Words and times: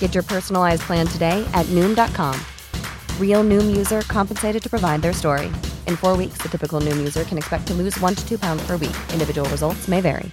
Get 0.00 0.14
your 0.14 0.24
personalized 0.24 0.82
plan 0.82 1.06
today 1.06 1.48
at 1.54 1.66
Noom.com. 1.66 2.34
Real 3.20 3.44
Noom 3.44 3.76
user 3.76 4.00
compensated 4.00 4.62
to 4.62 4.68
provide 4.68 5.02
their 5.02 5.12
story. 5.12 5.46
In 5.86 5.96
four 5.96 6.16
weeks, 6.16 6.38
the 6.42 6.48
typical 6.48 6.80
Noom 6.80 6.96
user 6.96 7.22
can 7.22 7.38
expect 7.38 7.68
to 7.68 7.74
lose 7.74 7.96
one 8.00 8.16
to 8.16 8.28
two 8.28 8.38
pounds 8.38 8.66
per 8.66 8.76
week. 8.76 8.96
Individual 9.12 9.48
results 9.50 9.86
may 9.86 10.00
vary. 10.00 10.32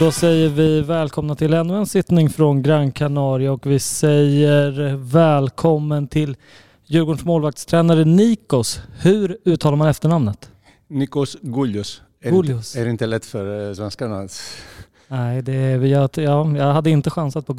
Då 0.00 0.12
säger 0.12 0.48
vi 0.48 0.80
välkomna 0.80 1.34
till 1.34 1.54
ännu 1.54 1.76
en 1.76 1.86
sittning 1.86 2.30
från 2.30 2.62
Gran 2.62 2.92
Canaria 2.92 3.52
och 3.52 3.66
vi 3.66 3.78
säger 3.78 4.96
välkommen 4.96 6.08
till 6.08 6.36
Djurgårdens 6.90 7.24
målvaktstränare 7.24 8.04
Nikos. 8.04 8.80
Hur 9.02 9.38
uttalar 9.44 9.76
man 9.76 9.88
efternamnet? 9.88 10.50
Nikos. 10.86 11.36
Är, 12.20 12.30
Guljos. 12.30 12.76
Inte, 12.76 12.80
är 12.80 12.84
det 12.84 12.90
inte 12.90 13.06
lätt 13.06 13.24
för 13.24 13.68
eh, 13.68 13.74
svenskarna? 13.74 14.28
Nej, 15.08 15.42
det 15.42 15.52
är, 15.52 15.84
jag, 15.84 16.10
ja, 16.14 16.56
jag 16.56 16.72
hade 16.72 16.90
inte 16.90 17.10
chansat 17.10 17.46
på 17.46 17.54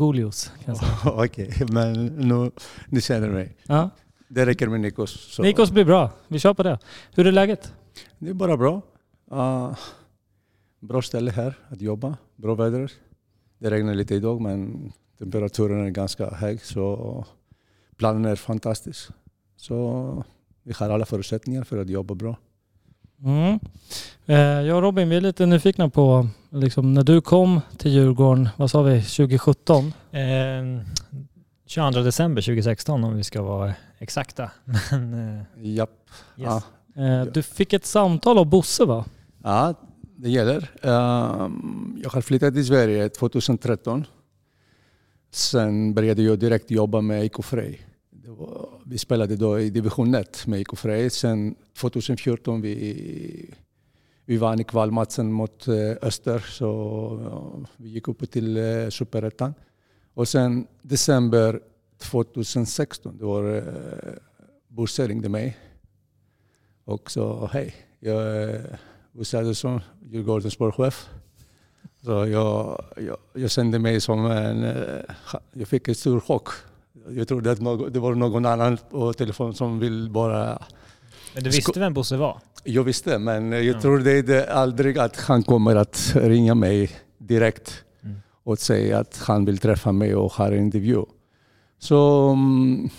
säga. 0.75 0.89
Okej, 1.05 1.53
men 1.69 2.05
nu, 2.05 2.51
ni 2.87 3.01
känner 3.01 3.29
mig. 3.29 3.55
Ja. 3.67 3.89
Det 4.27 4.45
räcker 4.45 4.67
med 4.67 4.79
Nikos. 4.79 5.11
Så. 5.11 5.41
Nikos 5.41 5.71
blir 5.71 5.85
bra. 5.85 6.11
Vi 6.27 6.39
kör 6.39 6.53
på 6.53 6.63
det. 6.63 6.79
Hur 7.15 7.27
är 7.27 7.31
läget? 7.31 7.73
Det 8.19 8.29
är 8.29 8.33
bara 8.33 8.57
bra. 8.57 8.81
Uh, 9.31 9.77
bra 10.79 11.01
ställe 11.01 11.31
här 11.31 11.53
att 11.69 11.81
jobba. 11.81 12.17
Bra 12.35 12.55
väder. 12.55 12.91
Det 13.59 13.69
regnar 13.69 13.93
lite 13.93 14.15
idag 14.15 14.41
men 14.41 14.91
temperaturen 15.19 15.85
är 15.85 15.89
ganska 15.89 16.29
hög 16.29 16.61
så 16.61 17.25
planen 17.99 18.25
är 18.25 18.35
fantastisk. 18.35 19.09
Så 19.57 20.23
vi 20.63 20.73
har 20.75 20.89
alla 20.89 21.05
förutsättningar 21.05 21.63
för 21.63 21.77
att 21.77 21.89
jobba 21.89 22.15
bra. 22.15 22.37
Mm. 23.23 23.59
Eh, 24.25 24.37
Jag 24.67 24.75
och 24.77 24.81
Robin, 24.83 25.09
vi 25.09 25.15
är 25.15 25.21
lite 25.21 25.45
nyfikna 25.45 25.89
på 25.89 26.27
liksom, 26.49 26.93
när 26.93 27.03
du 27.03 27.21
kom 27.21 27.61
till 27.77 27.91
Djurgården, 27.91 28.49
vad 28.57 28.71
sa 28.71 28.81
vi, 28.81 29.01
2017? 29.01 29.93
Eh, 30.11 30.21
22 31.65 31.99
december 31.99 32.41
2016 32.41 33.03
om 33.03 33.15
vi 33.15 33.23
ska 33.23 33.41
vara 33.41 33.73
exakta. 33.99 34.51
Men, 34.91 35.37
eh, 35.37 35.43
Japp. 35.75 35.89
yes. 36.37 36.47
Ja. 36.95 37.03
Eh, 37.03 37.25
Du 37.25 37.43
fick 37.43 37.73
ett 37.73 37.85
samtal 37.85 38.37
av 38.37 38.45
Bosse 38.45 38.85
va? 38.85 39.05
Ja, 39.43 39.73
det 40.15 40.29
gäller. 40.29 40.69
Ehm, 40.81 41.99
Jag 42.03 42.09
har 42.09 42.21
flyttat 42.21 42.53
till 42.53 42.65
Sverige 42.67 43.09
2013. 43.09 44.05
Sen 45.31 45.93
började 45.93 46.21
jag 46.21 46.39
direkt 46.39 46.71
jobba 46.71 47.01
med 47.01 47.25
IK 47.25 47.43
Frej. 47.43 47.79
Det 48.29 48.35
var- 48.35 48.69
Vi 48.85 48.97
spelade 48.97 49.35
då 49.35 49.59
i 49.59 49.69
division 49.69 50.15
1 50.15 50.47
med 50.47 50.59
IK 50.61 50.75
Frej. 50.77 51.09
Sen 51.09 51.55
2014 51.73 52.61
vi, 52.61 53.53
vi 54.25 54.37
vann 54.37 54.63
kvalmatchen 54.63 55.31
mot 55.31 55.67
eh, 55.67 55.95
Öster 56.01 56.39
så 56.39 56.65
ja, 57.23 57.65
vi 57.77 57.89
gick 57.89 58.07
upp 58.07 58.31
till 58.31 58.57
eh, 58.57 58.89
Superettan. 58.89 59.53
Och 60.13 60.27
sen 60.27 60.67
december 60.81 61.59
2016 61.97 63.17
då 63.17 63.27
var 63.27 63.55
eh, 63.57 63.63
Bosse 64.67 65.07
ringde 65.07 65.29
mig 65.29 65.57
och 66.85 67.11
sa 67.11 67.49
hej, 67.53 67.75
jag 67.99 68.21
är 68.23 68.79
Bosse 69.11 69.37
Adelsson, 69.39 69.81
Djurgårdens 70.11 70.53
sportchef. 70.53 71.09
Så 72.03 72.11
jag, 72.11 72.83
jag, 72.97 73.17
jag 73.33 73.51
kände 73.51 73.79
mig 73.79 74.01
som 74.01 74.25
en... 74.25 74.61
Jag 75.53 75.67
fick 75.67 75.87
en 75.87 75.95
stor 75.95 76.19
chock. 76.19 76.47
Jag 77.09 77.27
trodde 77.27 77.51
att 77.51 77.93
det 77.93 77.99
var 77.99 78.15
någon 78.15 78.45
annan 78.45 78.77
på 78.91 79.13
telefon 79.13 79.53
som 79.53 79.79
vill 79.79 80.09
bara... 80.09 80.61
Men 81.33 81.43
du 81.43 81.49
visste 81.49 81.79
vem 81.79 81.93
Bosse 81.93 82.17
var? 82.17 82.37
Jag 82.63 82.83
visste, 82.83 83.19
men 83.19 83.51
jag 83.51 83.81
trodde 83.81 84.17
inte 84.17 84.53
aldrig 84.53 84.97
att 84.97 85.19
han 85.19 85.43
kommer 85.43 85.75
att 85.75 86.11
ringa 86.15 86.55
mig 86.55 86.91
direkt 87.17 87.83
Mm. 88.03 88.17
och 88.43 88.59
säga 88.59 88.99
att 88.99 89.17
han 89.27 89.45
vill 89.45 89.57
träffa 89.57 89.91
mig 89.91 90.15
och 90.15 90.31
ha 90.31 90.47
en 90.47 90.57
intervju. 90.59 91.03
Så 91.79 92.29
mm, 92.29 92.89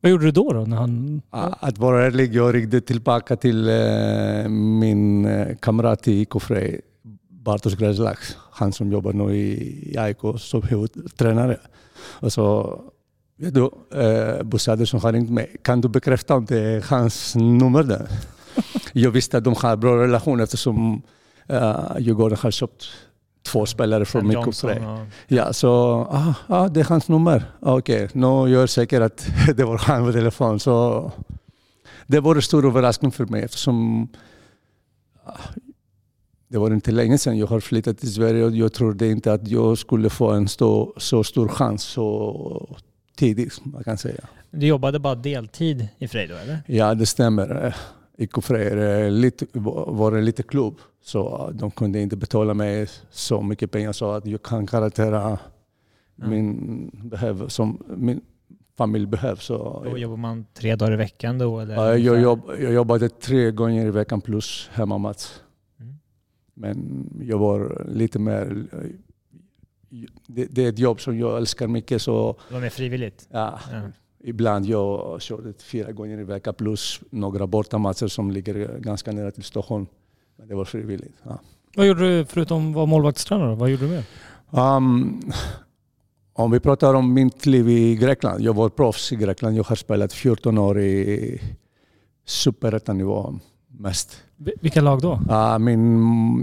Vad 0.00 0.10
gjorde 0.10 0.24
du 0.24 0.30
då? 0.30 0.52
då 0.52 0.60
när 0.60 0.76
han... 0.76 1.22
att 1.30 1.78
vara 1.78 2.06
ärlig, 2.06 2.34
jag 2.34 2.54
ringde 2.54 2.80
tillbaka 2.80 3.36
till 3.36 3.68
eh, 3.68 4.48
min 4.48 5.24
eh, 5.24 5.56
kamrat 5.56 6.08
i 6.08 6.20
IK 6.20 6.42
Frej, 6.42 6.80
Bartosz 7.28 7.74
Grezlak, 7.74 8.18
han 8.50 8.72
som 8.72 8.92
jobbar 8.92 9.12
nu 9.12 9.36
i 9.36 9.96
AIK 9.98 10.18
som 10.38 10.62
huvudtränare. 10.62 11.56
Och 12.20 12.32
så, 12.32 12.80
vet 13.42 13.54
du, 13.54 13.70
eh, 14.00 14.42
Bosse 14.42 14.72
Adelsson 14.72 15.00
har 15.00 15.12
ringt 15.12 15.30
mig. 15.30 15.56
Kan 15.62 15.80
du 15.80 15.88
bekräfta 15.88 16.34
om 16.34 16.44
det 16.44 16.58
är 16.58 16.84
hans 16.90 17.34
nummer 17.34 17.82
där? 17.82 18.08
jag 18.92 19.10
visste 19.10 19.38
att 19.38 19.44
de 19.44 19.54
har 19.54 19.76
bra 19.76 20.02
relation 20.02 20.40
eftersom 20.40 21.02
eh, 21.48 21.80
Djurgården 21.98 22.38
har 22.40 22.50
köpt 22.50 22.84
två 23.42 23.66
spelare 23.66 24.04
från 24.04 24.30
Johnson 24.30 24.70
Frej. 24.70 24.86
och... 24.86 24.98
Ja, 25.28 25.52
så 25.52 25.70
ah, 26.10 26.34
ah, 26.46 26.68
det 26.68 26.80
är 26.80 26.84
hans 26.84 27.08
nummer. 27.08 27.44
Okej, 27.60 28.08
nu 28.12 28.26
är 28.26 28.46
jag 28.46 28.68
säker 28.68 29.00
att 29.00 29.26
det 29.56 29.64
var 29.64 29.78
han 29.78 30.06
på 30.06 30.12
telefon. 30.12 30.60
Så 30.60 31.10
det 32.06 32.20
var 32.20 32.34
en 32.34 32.42
stor 32.42 32.66
överraskning 32.66 33.12
för 33.12 33.26
mig 33.26 33.42
eftersom 33.42 34.08
ah, 35.24 35.32
det 36.48 36.58
var 36.58 36.70
inte 36.70 36.90
länge 36.90 37.18
sedan 37.18 37.38
jag 37.38 37.46
har 37.46 37.60
flyttat 37.60 37.98
till 37.98 38.14
Sverige 38.14 38.44
och 38.44 38.50
jag 38.50 38.72
trodde 38.72 39.08
inte 39.08 39.32
att 39.32 39.48
jag 39.48 39.78
skulle 39.78 40.10
få 40.10 40.30
en 40.30 40.48
så, 40.48 40.94
så 40.96 41.24
stor 41.24 41.48
chans 41.48 41.82
så 41.82 42.76
tidigt, 43.22 43.64
man 43.64 43.84
kan 43.84 43.98
säga. 43.98 44.24
Du 44.50 44.66
jobbade 44.66 44.98
bara 44.98 45.14
deltid 45.14 45.88
i 45.98 46.08
Frej 46.08 46.24
eller? 46.24 46.58
Ja, 46.66 46.94
det 46.94 47.06
stämmer. 47.06 47.66
Eh, 47.66 47.74
IK 48.16 48.42
Frej 48.42 49.10
lite- 49.10 49.46
var 49.86 50.12
en 50.12 50.24
liten 50.24 50.44
klubb 50.44 50.74
så 51.02 51.50
de 51.54 51.70
kunde 51.70 52.00
inte 52.00 52.16
betala 52.16 52.54
mig 52.54 52.88
så 53.10 53.42
mycket 53.42 53.70
pengar 53.70 53.92
så 53.92 54.10
att 54.12 54.26
jag 54.26 54.42
kan 54.42 54.66
garantera 54.66 55.38
min, 56.16 56.90
behöv, 57.04 57.48
som 57.48 57.82
min 57.96 58.20
familj 58.78 59.06
behöver. 59.06 59.36
Så, 59.40 59.82
Då 59.90 59.98
jobbar 59.98 60.16
man 60.16 60.46
tre 60.54 60.76
dagar 60.76 60.92
i 60.92 60.96
veckan 60.96 61.38
då 61.38 61.60
eller? 61.60 61.74
ja, 61.74 61.96
jag, 61.96 62.20
jobb, 62.22 62.40
jag 62.60 62.72
jobbade 62.72 63.08
tre 63.08 63.50
gånger 63.50 63.86
i 63.86 63.90
veckan 63.90 64.20
plus 64.20 64.70
hemmamatch. 64.72 65.26
Mm. 65.80 65.94
Men 66.54 67.06
jag 67.22 67.38
var 67.38 67.86
lite 67.88 68.18
mer... 68.18 68.64
Det, 70.26 70.44
det 70.50 70.64
är 70.64 70.68
ett 70.68 70.78
jobb 70.78 71.00
som 71.00 71.18
jag 71.18 71.36
älskar 71.36 71.66
mycket 71.66 72.02
så 72.02 72.36
Det 72.48 72.54
var 72.54 72.60
mer 72.60 72.70
frivilligt? 72.70 73.28
ja, 73.30 73.58
Ja. 73.72 73.80
ibland 74.24 74.66
jag 74.66 75.22
körde 75.22 75.52
fyra 75.58 75.92
gånger 75.92 76.18
i 76.20 76.24
veckan 76.24 76.54
plus 76.54 77.00
några 77.10 77.46
bortamatcher 77.46 78.06
som 78.06 78.30
ligger 78.30 78.78
ganska 78.78 79.12
nära 79.12 79.30
till 79.30 79.42
Stockholm. 79.44 79.86
Men 80.36 80.48
det 80.48 80.54
var 80.54 80.64
frivilligt. 80.64 81.14
Ja. 81.22 81.38
Vad 81.76 81.86
gjorde 81.86 82.00
du 82.18 82.24
förutom 82.24 82.68
att 82.68 82.74
vara 82.74 82.86
målvaktstränare? 82.86 83.54
Vad 83.54 83.70
gjorde 83.70 83.86
du 83.86 83.90
mer? 83.90 84.04
Um, 84.76 85.32
Om 86.34 86.50
vi 86.50 86.60
pratar 86.60 86.94
om 86.94 87.14
mitt 87.14 87.46
liv 87.46 87.68
i 87.68 87.96
Grekland. 87.96 88.40
Jag 88.40 88.54
var 88.54 88.68
proffs 88.68 89.12
i 89.12 89.16
Grekland. 89.16 89.56
Jag 89.56 89.64
har 89.64 89.76
spelat 89.76 90.12
14 90.12 90.58
år 90.58 90.80
i 90.80 91.40
superettanivå 92.26 93.34
mest. 93.78 94.22
Vilka 94.36 94.80
lag 94.80 95.00
då? 95.00 95.12
Uh, 95.30 95.58
min 95.58 96.00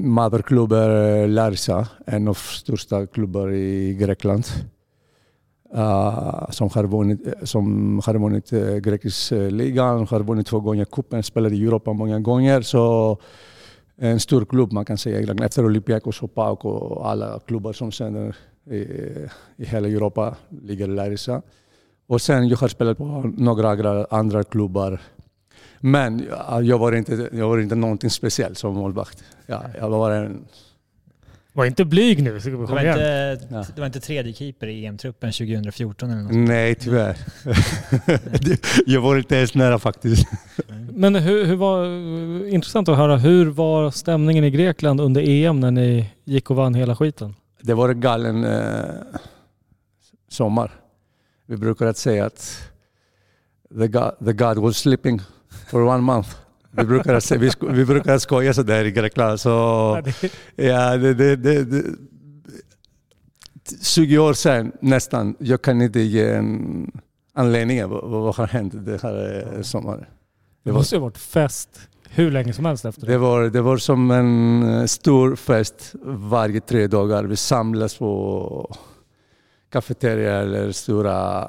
moderklubb 0.10 0.72
är 0.72 1.28
Larissa, 1.28 1.88
en 2.06 2.28
av 2.28 2.34
största 2.34 3.08
klubbar 3.08 3.52
i 3.52 3.94
Grekland. 3.94 4.46
Uh, 5.76 6.50
som 6.50 6.70
har 6.74 6.84
vunnit, 6.84 7.20
som 7.44 8.02
har 8.06 8.14
vunnit 8.20 8.54
uh, 8.54 8.78
grekisk 8.78 9.32
uh, 9.32 9.52
ligan, 9.52 10.08
har 10.08 10.20
vunnit 10.20 10.48
två 10.48 10.60
gånger 10.60 10.86
cupen, 10.86 11.24
spelat 11.24 11.52
i 11.52 11.66
Europa 11.66 11.94
många 11.94 12.20
gånger. 12.20 12.62
Så 12.62 13.18
en 13.98 14.20
stor 14.20 14.46
klubb 14.46 14.74
man 14.74 14.86
kan 14.86 14.98
säga. 14.98 15.46
Efter 15.46 15.66
Olympiakos 15.66 16.24
och 16.24 16.36
PAOK 16.36 16.66
och 16.66 17.10
alla 17.10 17.40
klubbar 17.40 17.74
som 17.74 17.92
sänder 17.92 18.36
i, 18.72 18.78
i 19.58 19.66
hela 19.66 19.88
Europa 19.88 20.36
ligger 20.50 20.88
Larissa. 20.88 21.42
Och 22.08 22.22
sen 22.22 22.48
jag 22.48 22.58
har 22.58 22.68
spelat 22.68 22.98
på 22.98 23.34
några 23.38 24.06
andra 24.10 24.44
klubbar. 24.44 25.02
Men 25.80 26.28
jag 26.64 26.78
var 26.78 26.92
inte, 26.92 27.30
jag 27.34 27.50
var 27.50 27.58
inte 27.58 27.76
någonting 27.76 28.10
speciellt 28.10 28.58
som 28.58 28.74
målvakt. 28.76 29.24
Ja, 29.46 29.64
jag 29.80 29.90
var 29.90 30.12
en 30.12 30.46
var 31.54 31.66
inte 31.66 31.86
blyg 31.86 32.24
nu. 32.24 32.40
Du 32.40 32.56
var 32.56 32.80
inte, 32.80 33.36
du 33.76 33.82
var 33.82 33.86
inte 33.86 34.00
tredje 34.00 34.34
keeper 34.34 34.68
i 34.68 34.86
EM-truppen 34.86 35.32
2014 35.32 36.12
eller 36.12 36.22
något? 36.22 36.32
Nej, 36.32 36.76
tyvärr. 36.76 37.18
jag 38.86 39.02
var 39.02 39.18
inte 39.18 39.36
ens 39.36 39.56
nära 39.56 39.80
faktiskt. 39.80 40.28
Men 40.94 41.16
hur, 41.16 41.46
hur, 41.46 41.56
var, 41.56 41.86
intressant 42.48 42.90
att 42.90 42.98
höra, 42.98 43.18
hur 43.18 43.46
var 43.46 43.92
stämningen 43.92 44.44
i 44.44 44.50
Grekland 44.50 45.02
under 45.02 45.22
EM 45.22 45.60
när 45.60 45.72
ni 45.72 46.10
gick 46.24 46.50
och 46.50 46.56
vann 46.56 46.74
hela 46.74 46.96
skiten? 46.96 47.36
Det 47.62 47.74
var 47.74 47.90
en 47.90 48.02
galen 48.02 48.44
eh, 48.44 48.84
sommar. 50.30 50.72
Vi 51.46 51.58
brukar 51.58 51.94
säga 51.94 52.26
att 52.26 52.62
the 53.80 53.88
God, 53.88 54.12
the 54.26 54.34
God 54.34 54.58
was 54.58 54.78
sleeping 54.78 55.22
for 55.70 55.82
one 55.82 56.02
month. 56.02 56.30
Vi 56.72 56.86
brukar, 56.86 57.20
se, 57.20 57.38
vi, 57.38 57.52
vi 57.70 57.86
brukar 57.86 58.18
skoja 58.18 58.54
sådär 58.54 58.86
i 58.86 58.92
Grekland. 58.92 59.40
Så, 59.40 59.50
ja, 60.56 60.98
det, 60.98 61.14
det, 61.14 61.36
det, 61.36 61.64
det, 61.64 61.84
20 63.82 64.18
år 64.18 64.34
sedan 64.34 64.72
nästan, 64.82 65.36
jag 65.40 65.62
kan 65.62 65.82
inte 65.82 66.00
ge 66.00 66.30
en 66.30 66.92
anledning 67.34 67.90
vad, 67.90 68.10
vad 68.10 68.36
har 68.36 68.48
hänt 68.48 68.74
den 68.86 69.00
här 69.04 69.48
eh, 69.56 69.62
sommaren. 69.62 70.06
Det, 70.64 70.72
måste 70.72 70.96
ju 70.96 71.00
ha 71.00 71.08
varit 71.08 71.18
fest 71.18 71.80
hur 72.10 72.32
länge 72.32 72.54
som 72.54 72.66
helst 72.66 72.86
efter 72.86 73.06
det. 73.06 73.12
Det 73.12 73.18
var, 73.18 73.44
det 73.44 73.62
var 73.62 73.78
som 73.78 74.12
en 74.12 74.64
eh, 74.64 74.86
stor 74.86 75.36
fest 75.36 75.96
varje 76.04 76.60
tre 76.60 76.88
dagar. 76.88 77.24
Vi 77.24 77.36
samlas 77.36 77.98
på 77.98 78.76
kafeteria 79.72 80.40
eller 80.40 80.72
stora 80.72 81.48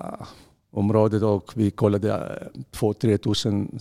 området 0.72 1.22
och 1.22 1.52
vi 1.54 1.70
kollade 1.70 2.12
eh, 2.12 2.60
två, 2.70 2.92
tre 2.92 3.18
tusen 3.18 3.78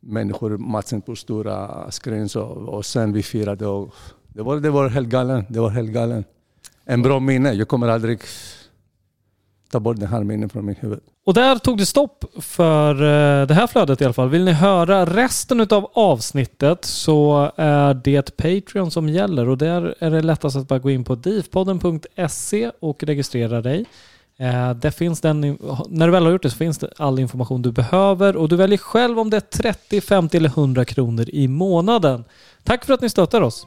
människor 0.00 0.58
matchen 0.58 1.00
på 1.00 1.16
stora 1.16 1.90
screens 1.90 2.36
och, 2.36 2.56
och 2.56 2.86
sen 2.86 3.12
vi 3.12 3.22
firade. 3.22 3.66
Och 3.66 3.94
det, 4.28 4.42
var, 4.42 4.56
det 4.56 4.70
var 4.70 4.88
helt 4.88 5.08
galen. 5.08 5.44
Det 5.48 5.60
var 5.60 5.70
helt 5.70 5.90
galen. 5.90 6.24
En 6.84 7.02
bra 7.02 7.20
minne. 7.20 7.52
Jag 7.52 7.68
kommer 7.68 7.88
aldrig 7.88 8.20
ta 9.70 9.80
bort 9.80 10.00
det 10.00 10.06
här 10.06 10.24
minnet 10.24 10.52
från 10.52 10.66
mitt 10.66 10.82
huvud. 10.82 11.00
Och 11.26 11.34
där 11.34 11.56
tog 11.56 11.78
det 11.78 11.86
stopp 11.86 12.24
för 12.40 12.94
eh, 12.94 13.46
det 13.46 13.54
här 13.54 13.66
flödet 13.66 14.00
i 14.00 14.04
alla 14.04 14.14
fall. 14.14 14.28
Vill 14.28 14.44
ni 14.44 14.52
höra 14.52 15.06
resten 15.06 15.60
av 15.60 15.90
avsnittet 15.92 16.84
så 16.84 17.52
är 17.56 17.94
det 17.94 18.36
Patreon 18.36 18.90
som 18.90 19.08
gäller 19.08 19.48
och 19.48 19.58
där 19.58 19.94
är 19.98 20.10
det 20.10 20.22
lättast 20.22 20.56
att 20.56 20.68
bara 20.68 20.78
gå 20.78 20.90
in 20.90 21.04
på 21.04 21.14
divpodden.se 21.14 22.70
och 22.80 23.02
registrera 23.02 23.60
dig. 23.60 23.84
Eh, 24.40 24.70
det 24.70 24.90
finns 24.90 25.20
den, 25.20 25.40
när 25.88 26.06
du 26.06 26.12
väl 26.12 26.24
har 26.24 26.32
gjort 26.32 26.42
det 26.42 26.50
så 26.50 26.56
finns 26.56 26.78
det 26.78 26.90
all 26.96 27.18
information 27.18 27.62
du 27.62 27.72
behöver 27.72 28.36
och 28.36 28.48
du 28.48 28.56
väljer 28.56 28.78
själv 28.78 29.18
om 29.18 29.30
det 29.30 29.36
är 29.36 29.40
30, 29.40 30.00
50 30.00 30.36
eller 30.36 30.48
100 30.48 30.84
kronor 30.84 31.28
i 31.28 31.48
månaden. 31.48 32.24
Tack 32.64 32.84
för 32.84 32.94
att 32.94 33.00
ni 33.00 33.08
stöttar 33.08 33.40
oss! 33.40 33.66